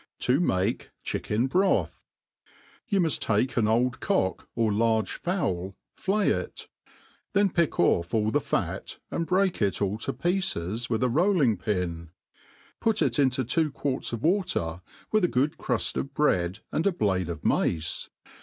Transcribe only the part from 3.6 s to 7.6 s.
old cock or large fowl, flay it; then